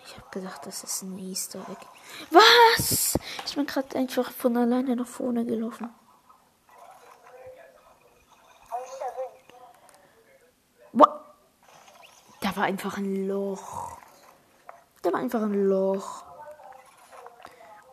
Ich 0.05 0.16
habe 0.16 0.29
gedacht, 0.31 0.66
das 0.66 0.85
ist 0.85 1.03
ein 1.03 1.18
Easter 1.18 1.61
Egg. 1.70 1.87
Was? 2.31 3.18
Ich 3.47 3.57
bin 3.57 3.66
gerade 3.66 3.97
einfach 3.97 4.31
von 4.31 4.57
alleine 4.57 4.94
nach 4.94 5.07
vorne 5.07 5.44
gelaufen. 5.44 5.92
Ah 8.70 8.77
oui, 8.81 8.88
ça 8.99 9.07
veut. 9.16 9.31
What? 10.92 11.12
War 12.54 12.64
einfach 12.64 12.98
ein 12.98 13.26
Loch. 13.26 13.98
Da 15.02 15.12
war 15.12 15.20
einfach 15.20 15.42
ein 15.42 15.68
Loch. 15.68 16.24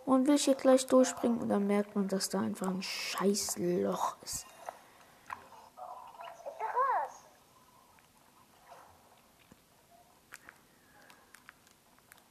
Und 0.06 0.28
will 0.28 0.36
ich 0.36 0.45
hier 0.45 0.56
gleich 0.56 0.86
durchspringen 0.88 1.39
und 1.39 1.50
dann 1.50 1.67
merkt 1.67 1.95
man, 1.95 2.08
dass 2.08 2.30
da 2.30 2.39
einfach 2.41 2.67
ein 2.67 2.82
scheiß 2.82 3.58
Loch 3.58 4.17
ist. 4.24 4.45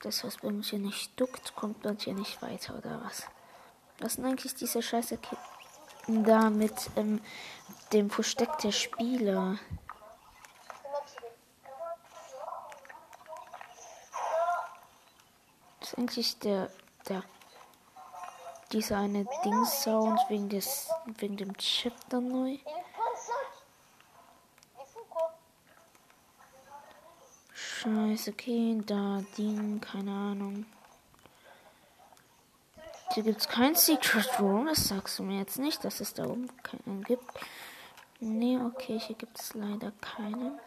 Das, 0.03 0.25
was 0.25 0.39
bei 0.39 0.49
uns 0.49 0.71
hier 0.71 0.79
nicht 0.79 1.19
duckt, 1.21 1.55
kommt 1.55 1.85
dann 1.85 1.99
hier 1.99 2.15
nicht 2.15 2.41
weiter, 2.41 2.79
oder 2.79 3.03
was? 3.05 3.25
Was 3.99 4.15
sind 4.15 4.25
eigentlich 4.25 4.55
diese 4.55 4.83
scheiße 4.83 5.19
da 6.07 6.49
mit 6.49 6.91
ähm, 6.97 7.21
dem 7.93 8.09
Versteck 8.09 8.59
der 8.59 8.73
Spieler? 8.73 9.59
Ist 15.91 15.99
eigentlich 15.99 16.39
der, 16.39 16.71
der, 17.09 17.23
dieser 18.73 18.99
eine 18.99 19.27
Dings-Sound 19.45 20.21
wegen 20.29 20.49
des, 20.49 20.89
wegen 21.19 21.37
dem 21.37 21.57
Chip 21.57 21.95
dann 22.09 22.29
neu. 22.29 22.51
Il 22.51 22.55
est 22.55 22.63
25 22.63 23.35
Il 24.75 24.83
est 24.83 24.87
fou 24.87 25.01
quoi 25.09 25.35
Scheiße, 27.53 28.31
okay, 28.31 28.81
da 28.87 29.23
Ding, 29.37 29.81
keine 29.81 30.13
Ahnung. 30.13 30.67
Hier 33.13 33.25
gibt's 33.25 33.49
kein 33.49 33.75
Secret 33.75 34.39
Room, 34.39 34.67
das 34.67 34.87
sagst 34.87 35.19
du 35.19 35.25
mir 35.25 35.39
jetzt 35.39 35.59
nicht, 35.59 35.83
dass 35.85 36.01
es 36.01 36.15
da 36.15 36.25
oben 36.25 36.49
keinen 36.63 37.03
gibt. 37.03 37.25
Nee, 38.21 38.59
okay, 38.59 39.01
hier 39.01 39.17
gibt 39.17 39.41
es 39.41 39.55
leider 39.55 39.91
keinen. 40.01 40.61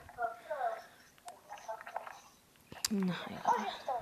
Na 2.90 3.16
egal. 3.28 3.93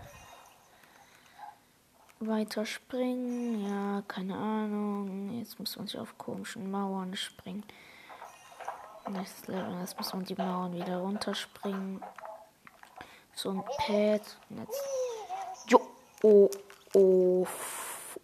Weiter 2.28 2.66
springen, 2.66 3.68
ja, 3.68 4.04
keine 4.08 4.38
Ahnung. 4.38 5.38
Jetzt 5.40 5.60
muss 5.60 5.76
man 5.78 5.88
sich 5.88 6.00
auf 6.00 6.18
komischen 6.18 6.70
Mauern 6.70 7.16
springen. 7.16 7.64
Nächstes 9.10 9.48
Level, 9.48 9.80
jetzt 9.80 9.98
muss 9.98 10.14
man 10.14 10.24
die 10.24 10.36
Mauern 10.36 10.74
wieder 10.74 10.98
runterspringen. 11.00 12.02
So 13.34 13.50
ein 13.50 13.64
Pad. 13.78 14.22
Und 14.50 14.60
jetzt. 14.60 14.84
Jo, 15.68 15.82
oh, 16.24 16.50
oh, 16.94 17.48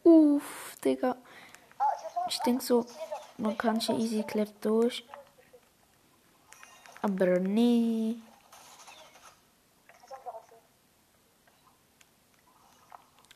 Uff, 0.04 0.78
Digga. 0.84 1.18
Ich 1.18 2.04
hab 2.04 2.14
schon. 2.14 2.24
Ich 2.30 2.40
denk 2.40 2.62
so, 2.62 2.86
man 3.38 3.58
kann 3.58 3.80
hier 3.80 3.98
easy 3.98 4.24
clap 4.24 4.50
durch. 4.62 5.04
Aber 7.02 7.40
nee. 7.40 8.16
Kannst 10.00 10.14
einfach 10.14 10.34
aufhören. 10.34 10.62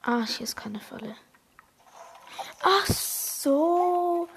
Ah, 0.03 0.23
hier 0.25 0.45
ist 0.45 0.55
keine 0.55 0.79
Falle. 0.79 1.15
Ach 2.63 2.87
so. 2.87 4.27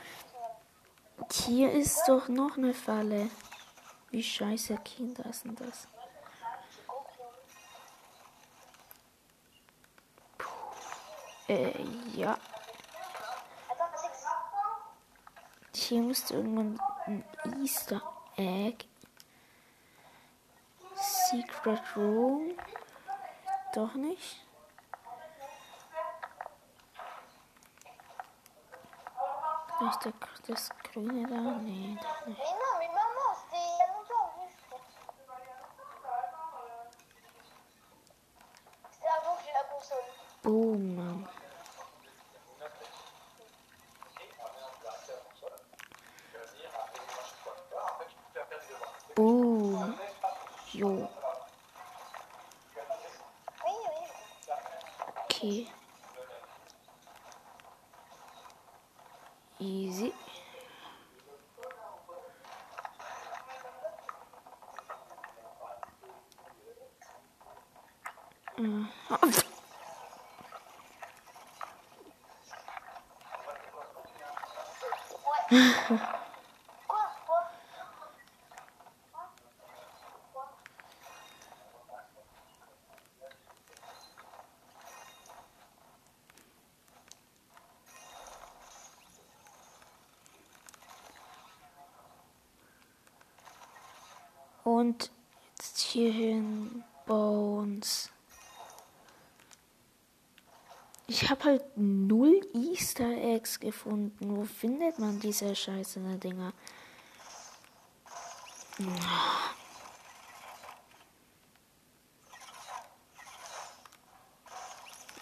Hier 1.32 1.72
ist 1.72 2.02
doch 2.06 2.28
noch 2.28 2.58
eine 2.58 2.74
Falle. 2.74 3.30
Wie 4.10 4.22
scheiße 4.22 4.76
Kinder 4.78 5.24
denn 5.44 5.56
das? 5.56 5.88
Äh, 11.48 11.82
ja. 12.14 12.38
Hier 15.74 16.02
müsste 16.02 16.34
irgendwann 16.34 16.80
ein 17.06 17.24
Easter 17.62 18.02
Egg. 18.36 18.86
Secret 20.94 21.82
Room. 21.96 22.52
Doch 23.74 23.94
nicht. 23.94 24.43
festa 29.84 30.08
é 30.08 30.12
da 30.48 30.56
Screen 30.56 31.26
da 31.26 31.34
Unida. 31.34 32.08
Puma. 40.42 41.28
Puma. 49.14 49.98
Que. 55.28 55.83
Easy. 59.60 60.12
Und 94.74 95.12
jetzt 95.56 95.78
hierhin 95.78 96.82
Bones. 97.06 98.10
Ich 101.06 101.30
habe 101.30 101.44
halt 101.44 101.62
null 101.76 102.40
Easter 102.54 103.08
Eggs 103.08 103.60
gefunden. 103.60 104.36
Wo 104.36 104.44
findet 104.44 104.98
man 104.98 105.20
diese 105.20 105.54
scheiße 105.54 106.00
Dinger? 106.18 106.52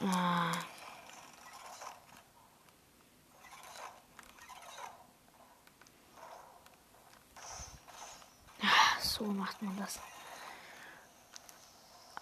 Ah. 0.01 0.53
Ah, 8.62 8.73
So 9.03 9.25
macht 9.25 9.61
man 9.62 9.77
das. 9.77 9.99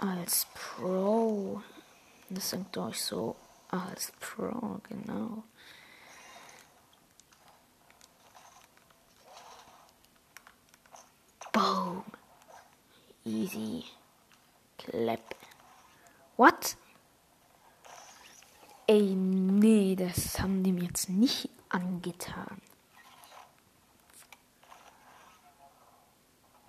Als 0.01 0.47
Pro. 0.55 1.61
Das 2.31 2.49
sagt 2.49 2.79
euch 2.79 3.05
so. 3.05 3.37
Als 3.69 4.13
Pro, 4.19 4.81
genau. 4.89 5.45
Boom. 11.53 12.03
Easy. 13.27 13.85
Clap. 14.79 15.37
What? 16.39 16.77
Ey, 18.87 19.03
nee, 19.03 19.97
das 19.97 20.41
haben 20.41 20.63
die 20.65 20.73
mir 20.73 20.85
jetzt 20.85 21.11
nicht 21.11 21.51
angetan. 21.69 22.63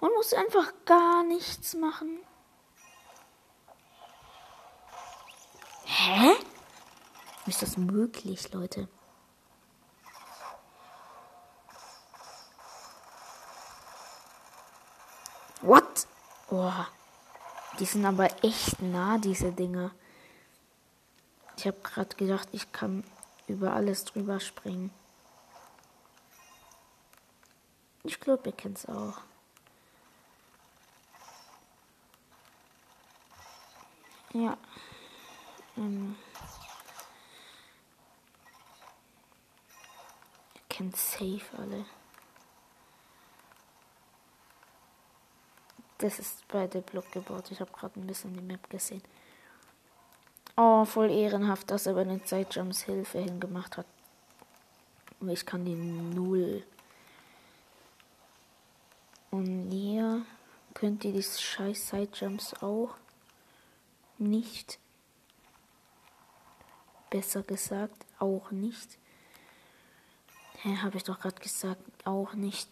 Man 0.01 0.11
muss 0.15 0.33
einfach 0.33 0.73
gar 0.83 1.23
nichts 1.23 1.75
machen. 1.75 2.19
Hä? 6.03 6.31
Wie 7.40 7.40
ist 7.51 7.61
das 7.61 7.75
möglich, 7.75 8.53
Leute? 8.53 8.87
What? 15.61 16.07
Oh, 16.49 16.71
die 17.77 17.85
sind 17.85 18.05
aber 18.05 18.29
echt 18.41 18.81
nah, 18.81 19.17
diese 19.17 19.51
Dinger. 19.51 19.91
Ich 21.57 21.67
habe 21.67 21.77
gerade 21.83 22.15
gedacht, 22.15 22.47
ich 22.53 22.71
kann 22.71 23.03
über 23.47 23.73
alles 23.73 24.05
drüber 24.05 24.39
springen. 24.39 24.89
Ich 28.03 28.17
glaube, 28.19 28.49
ihr 28.49 28.55
kennt's 28.55 28.85
auch. 28.85 29.17
Ja. 34.33 34.57
Ähm. 35.75 36.15
Kennt 40.81 40.97
safe 40.97 41.57
alle. 41.57 41.85
Das 45.99 46.17
ist 46.17 46.47
bei 46.47 46.65
der 46.65 46.81
Block 46.81 47.11
gebaut. 47.11 47.51
Ich 47.51 47.59
habe 47.59 47.71
gerade 47.71 47.99
ein 47.99 48.07
bisschen 48.07 48.33
die 48.33 48.41
Map 48.41 48.67
gesehen. 48.69 49.03
Oh, 50.57 50.83
voll 50.85 51.11
ehrenhaft, 51.11 51.69
dass 51.69 51.85
er 51.85 51.93
bei 51.93 52.03
den 52.03 52.25
Sidejumps 52.25 52.83
Hilfe 52.83 53.19
hingemacht 53.19 53.77
hat. 53.77 53.85
Ich 55.27 55.45
kann 55.45 55.65
die 55.65 55.75
null. 55.75 56.63
Und 59.29 59.71
ihr 59.71 60.25
könnt 60.73 61.05
ihr 61.05 61.13
die 61.13 61.21
scheiß 61.21 61.89
Sidejumps 61.89 62.55
auch 62.63 62.95
nicht. 64.17 64.79
Besser 67.11 67.43
gesagt, 67.43 68.05
auch 68.17 68.49
nicht. 68.49 68.97
Hä, 70.63 70.77
habe 70.77 70.97
ich 70.97 71.03
doch 71.03 71.19
gerade 71.19 71.41
gesagt, 71.41 71.81
auch 72.05 72.33
nicht. 72.33 72.69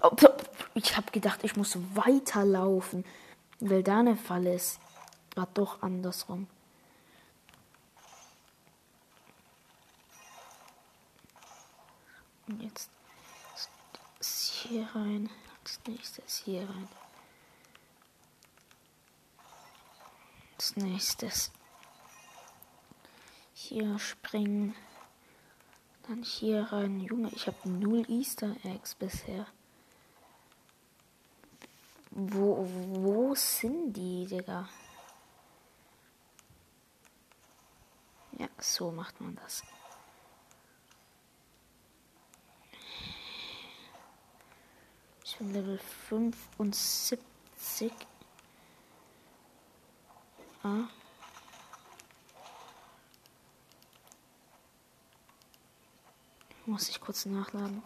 Oh, 0.00 0.10
ich 0.74 0.96
habe 0.96 1.10
gedacht, 1.12 1.44
ich 1.44 1.54
muss 1.54 1.78
weiterlaufen, 1.94 3.04
weil 3.60 3.84
da 3.84 4.00
eine 4.00 4.16
Falle 4.16 4.54
ist. 4.54 4.80
War 5.36 5.46
doch 5.54 5.82
andersrum. 5.82 6.48
Und 12.48 12.60
jetzt 12.60 12.90
hier 14.20 14.88
rein, 14.94 15.30
als 15.60 15.80
nächstes 15.86 16.38
hier 16.38 16.68
rein. 16.68 16.88
Als 20.56 20.76
nächstes 20.76 21.52
hier 23.54 23.96
springen. 24.00 24.74
Dann 26.08 26.22
hier 26.22 26.62
rein. 26.72 27.00
Junge, 27.00 27.30
ich 27.32 27.46
habe 27.46 27.68
null 27.68 28.08
Easter 28.10 28.56
Eggs 28.64 28.94
bisher. 28.94 29.46
Wo, 32.10 32.66
wo 32.66 33.34
sind 33.34 33.92
die, 33.94 34.26
Digga? 34.26 34.68
Ja, 38.38 38.48
so 38.58 38.90
macht 38.90 39.20
man 39.20 39.36
das. 39.36 39.62
Ich 45.24 45.36
bin 45.38 45.52
Level 45.52 45.78
75. 45.78 47.92
Ah. 50.62 50.88
Muss 56.72 56.88
ich 56.88 56.98
kurz 57.02 57.26
nachladen. 57.26 57.82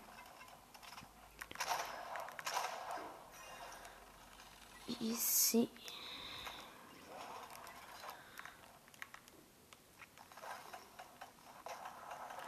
Easy. 5.01 5.68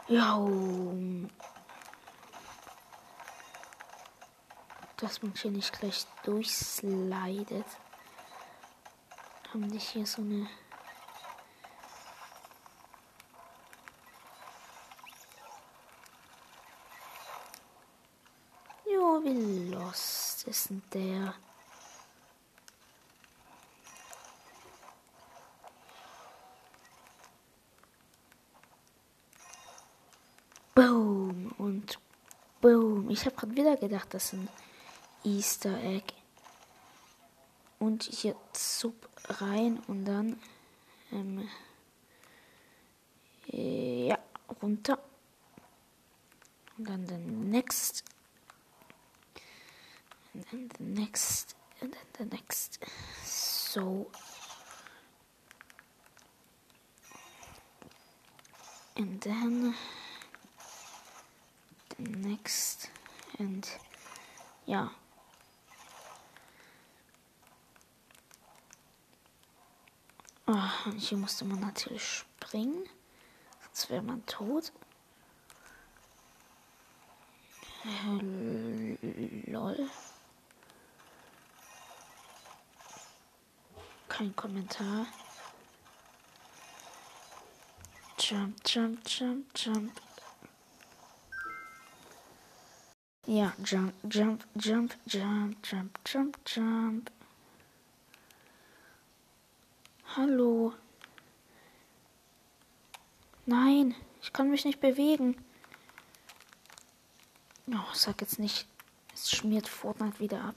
Ja. 0.07 0.39
Dass 4.95 5.21
man 5.21 5.33
hier 5.33 5.51
nicht 5.51 5.77
gleich 5.77 6.07
durchslidet. 6.23 7.67
Haben 9.53 9.69
die 9.69 9.77
hier 9.77 10.05
so 10.05 10.21
eine. 10.21 10.47
Jo, 18.91 19.21
wie 19.23 19.69
lost 19.69 20.47
ist 20.47 20.58
denn 20.69 20.83
der? 20.93 21.33
Boom 30.75 31.53
und 31.57 31.99
Boom. 32.61 33.09
Ich 33.09 33.25
habe 33.25 33.35
gerade 33.35 33.55
wieder 33.55 33.77
gedacht, 33.77 34.13
das 34.13 34.25
ist 34.25 34.33
ein 34.33 34.49
Easter 35.23 35.77
Egg. 35.83 36.13
Und 37.79 38.03
hier 38.03 38.35
Sub 38.53 39.09
rein 39.25 39.79
und 39.87 40.05
dann 40.05 40.39
ähm, 41.11 41.47
äh, 43.51 44.07
ja 44.07 44.19
runter 44.61 44.99
und 46.77 46.89
dann 46.89 47.07
the 47.07 47.17
next 47.17 48.03
and 50.39 50.45
then 50.51 50.69
the 50.77 51.01
next 51.01 51.55
and 51.81 51.93
then 51.93 52.29
the 52.29 52.35
next 52.35 52.79
so 53.23 54.07
and 58.95 59.21
then 59.21 59.73
next 61.97 62.89
and 63.37 63.67
ja. 64.65 64.91
Oh, 70.47 70.91
hier 70.97 71.17
musste 71.17 71.45
man 71.45 71.59
natürlich 71.59 72.03
springen, 72.03 72.89
sonst 73.61 73.89
wäre 73.89 74.01
man 74.01 74.25
tot. 74.25 74.71
Äh, 77.85 79.51
lol. 79.51 79.89
Kein 84.19 84.35
Kommentar. 84.35 85.05
Jump, 88.17 88.57
jump, 88.65 88.99
jump, 89.07 89.45
jump. 89.55 90.01
Ja, 93.25 93.53
jump, 93.63 93.93
jump, 94.03 94.45
jump, 94.55 94.97
jump, 95.05 95.65
jump, 95.65 95.99
jump, 96.05 96.37
jump. 96.45 97.11
Hallo. 100.17 100.73
Nein, 103.45 103.95
ich 104.21 104.33
kann 104.33 104.49
mich 104.49 104.65
nicht 104.65 104.81
bewegen. 104.81 105.37
Oh, 107.71 107.93
sag 107.93 108.19
jetzt 108.19 108.37
nicht. 108.37 108.67
Es 109.13 109.31
schmiert 109.31 109.69
Fortnite 109.69 110.19
wieder 110.19 110.43
ab. 110.43 110.55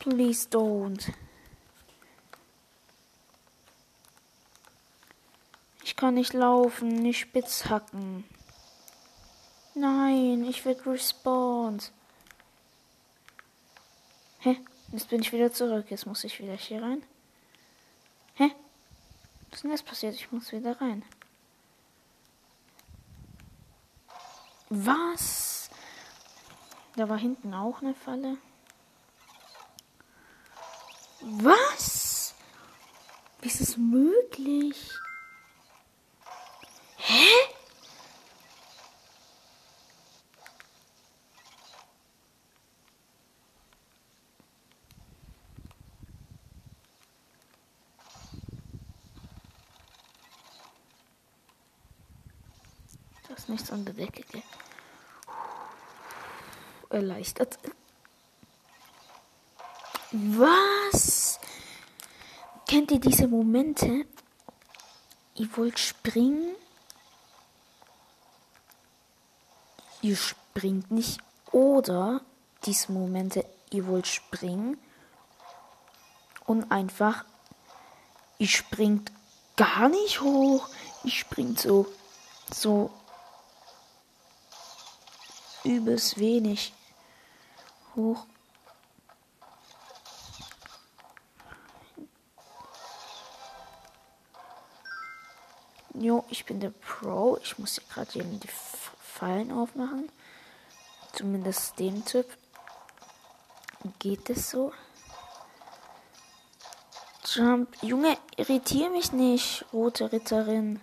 Please 0.00 0.48
don't. 0.50 1.12
Kann 5.96 6.14
nicht 6.14 6.34
laufen, 6.34 6.88
nicht 6.88 7.20
spitz 7.20 7.66
hacken. 7.66 8.24
Nein, 9.74 10.44
ich 10.44 10.64
werde 10.64 10.84
respawned. 10.86 11.90
Hä? 14.40 14.60
Jetzt 14.92 15.08
bin 15.08 15.22
ich 15.22 15.32
wieder 15.32 15.52
zurück. 15.52 15.86
Jetzt 15.90 16.06
muss 16.06 16.24
ich 16.24 16.38
wieder 16.38 16.54
hier 16.54 16.82
rein. 16.82 17.02
Hä? 18.34 18.54
Was 19.50 19.58
ist 19.58 19.64
denn 19.64 19.70
jetzt 19.70 19.86
passiert? 19.86 20.14
Ich 20.14 20.30
muss 20.30 20.52
wieder 20.52 20.80
rein. 20.80 21.02
Was? 24.68 25.70
Da 26.96 27.08
war 27.08 27.18
hinten 27.18 27.54
auch 27.54 27.80
eine 27.80 27.94
Falle. 27.94 28.36
Was? 31.20 32.34
Wie 33.40 33.48
ist 33.48 33.60
es 33.60 33.76
möglich? 33.76 34.90
Hä? 37.08 37.56
ist 53.46 53.48
nichts 53.48 53.70
an 53.70 53.84
der 53.84 53.94
Decke. 53.94 54.22
Gell? 54.32 54.42
Erleichtert. 56.90 57.58
Was? 60.12 61.38
Kennt 62.66 62.90
ihr 62.90 63.00
diese 63.00 63.28
Momente? 63.28 64.06
Ihr 65.34 65.56
wollt 65.56 65.78
springen. 65.78 66.55
Ihr 70.06 70.14
springt 70.14 70.92
nicht. 70.92 71.18
Oder 71.50 72.20
diese 72.64 72.92
Momente, 72.92 73.44
ihr 73.70 73.88
wollt 73.88 74.06
springen. 74.06 74.78
Und 76.44 76.70
einfach, 76.70 77.24
ihr 78.38 78.46
springt 78.46 79.10
gar 79.56 79.88
nicht 79.88 80.20
hoch. 80.20 80.68
Ihr 81.02 81.10
springt 81.10 81.58
so, 81.58 81.92
so 82.54 82.92
übelst 85.64 86.20
wenig 86.20 86.72
hoch. 87.96 88.26
Jo, 95.94 96.24
ich 96.28 96.44
bin 96.44 96.60
der 96.60 96.70
Pro. 96.70 97.38
Ich 97.42 97.58
muss 97.58 97.74
hier 97.74 97.88
gerade 97.92 98.20
eben 98.20 98.38
die 98.38 98.48
Fallen 99.18 99.50
aufmachen. 99.50 100.10
Zumindest 101.12 101.78
den 101.78 102.04
Typ. 102.04 102.26
Geht 103.98 104.28
es 104.30 104.50
so? 104.50 104.72
Jump. 107.24 107.76
Junge, 107.82 108.18
irritiere 108.36 108.90
mich 108.90 109.12
nicht, 109.12 109.64
rote 109.72 110.12
Ritterin. 110.12 110.80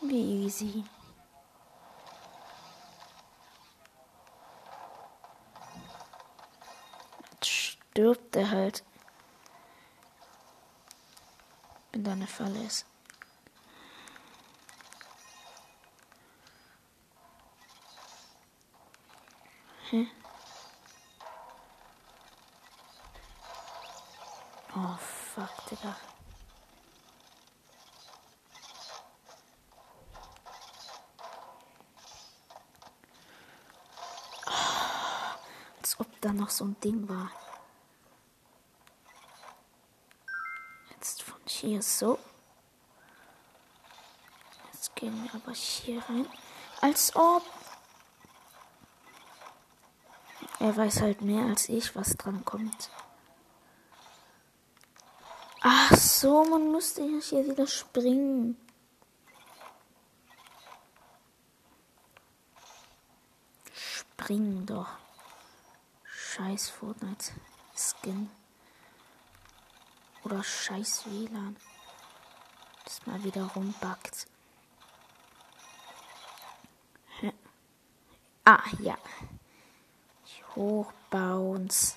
Wie 0.00 0.44
easy. 0.44 0.84
stirbt 7.98 8.36
er 8.36 8.50
halt. 8.50 8.84
Wenn 11.90 12.04
da 12.04 12.12
eine 12.12 12.28
Falle 12.28 12.62
ist. 12.64 12.86
Hä? 19.90 20.06
Oh, 24.76 24.96
fuck, 24.98 25.66
Digga. 25.70 25.96
Als 35.80 35.98
ob 36.00 36.20
da 36.20 36.32
noch 36.32 36.50
so 36.50 36.64
ein 36.64 36.76
Ding 36.80 37.08
war. 37.08 37.30
hier 41.58 41.82
so. 41.82 42.18
Jetzt 44.72 44.94
gehen 44.94 45.24
wir 45.24 45.34
aber 45.34 45.52
hier 45.52 46.02
rein. 46.08 46.26
Als 46.80 47.14
ob. 47.16 47.42
Er 50.60 50.76
weiß 50.76 51.00
halt 51.02 51.22
mehr 51.22 51.46
als 51.46 51.68
ich, 51.68 51.94
was 51.94 52.16
dran 52.16 52.44
kommt. 52.44 52.90
Ach 55.60 55.94
so, 55.96 56.44
man 56.44 56.72
müsste 56.72 57.02
ja 57.02 57.20
hier 57.20 57.46
wieder 57.46 57.66
springen. 57.66 58.56
Springen 63.72 64.66
doch. 64.66 64.88
Scheiß 66.04 66.70
Fortnite 66.70 67.32
Skin. 67.76 68.30
Oder 70.24 70.42
scheiß 70.42 71.06
WLAN. 71.06 71.56
Das 72.84 73.06
mal 73.06 73.22
wieder 73.22 73.44
rumbackt. 73.44 74.26
Ah, 78.44 78.62
ja. 78.80 78.96
Hochbounce. 80.54 81.96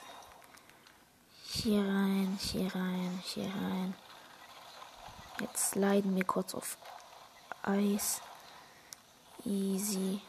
Hier 1.44 1.82
rein, 1.82 2.38
hier 2.39 2.74
rein, 2.74 3.22
hier 3.24 3.50
rein. 3.50 3.94
Jetzt 5.39 5.76
leiden 5.76 6.16
wir 6.16 6.24
kurz 6.24 6.54
auf 6.54 6.78
Eis. 7.64 8.22
Easy. 9.46 10.22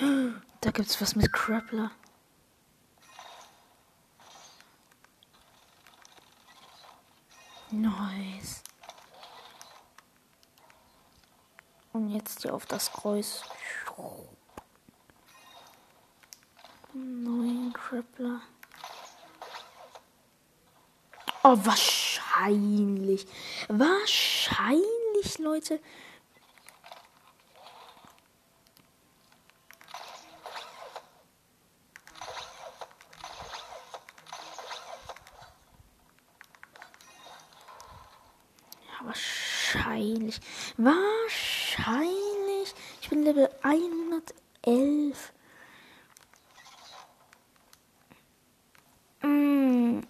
Da 0.60 0.70
gibt's 0.70 0.98
was 1.00 1.14
mit 1.14 1.30
Crappler. 1.30 1.90
Nice. 7.70 8.62
Hier 12.44 12.54
auf 12.54 12.66
das 12.66 12.92
Kreuz. 12.92 13.42
Neuen 16.92 17.72
Crippler. 17.72 18.42
Oh, 21.42 21.56
wahrscheinlich. 21.62 23.26
Wahrscheinlich, 23.68 25.38
Leute. 25.38 25.80
Ja, 38.82 39.06
wahrscheinlich. 39.06 40.40
Wahrscheinlich. 40.76 42.24
Ich 43.04 43.10
bin 43.10 43.22
Level 43.22 43.50
111. 43.62 45.32
Mm. 49.22 50.00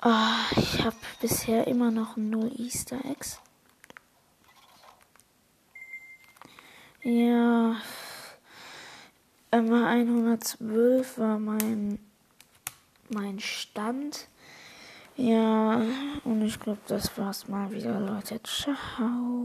Ah, 0.00 0.44
ich 0.56 0.84
habe 0.84 0.96
bisher 1.22 1.66
immer 1.66 1.85
noch 1.96 2.16
null 2.16 2.52
Easter 2.58 3.04
Eggs. 3.04 3.40
Ja, 7.02 7.76
immer 9.50 9.86
112 9.88 11.18
war 11.18 11.38
mein 11.38 11.98
mein 13.08 13.40
Stand. 13.40 14.28
Ja, 15.16 15.80
und 16.24 16.42
ich 16.42 16.60
glaube, 16.60 16.80
das 16.88 17.16
war's 17.16 17.48
mal 17.48 17.70
wieder, 17.70 17.98
Leute. 17.98 18.40
Ciao. 18.42 19.35